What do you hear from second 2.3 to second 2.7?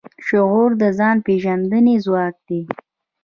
دی.